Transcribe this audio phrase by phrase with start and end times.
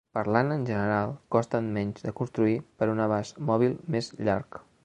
[0.17, 4.63] Parlant en general costen menys de construir per un abast mòbil més llarg.